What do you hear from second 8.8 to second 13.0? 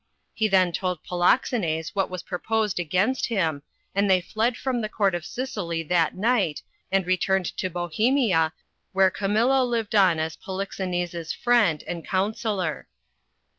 where Camillo lived on as Polixenes' friend and coun sellor.